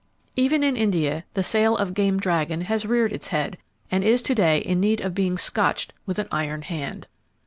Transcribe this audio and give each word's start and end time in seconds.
Even 0.35 0.63
in 0.63 0.75
India, 0.75 1.25
the 1.35 1.43
sale 1.43 1.77
of 1.77 1.93
game 1.93 2.19
dragon 2.19 2.61
has 2.61 2.87
reared 2.87 3.13
its 3.13 3.27
head, 3.27 3.59
and 3.91 4.03
is 4.03 4.23
to 4.23 4.33
day 4.33 4.57
in 4.57 4.79
need 4.79 4.99
of 4.99 5.13
being 5.13 5.37
scotched 5.37 5.93
with 6.07 6.17
an 6.17 6.27
iron 6.31 6.63
hand. 6.63 7.07